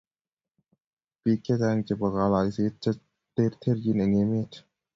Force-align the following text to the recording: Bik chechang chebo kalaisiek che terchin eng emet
Bik 1.23 1.39
chechang 1.45 1.79
chebo 1.85 2.07
kalaisiek 2.15 2.75
che 3.35 3.43
terchin 3.61 3.99
eng 4.03 4.15
emet 4.21 4.51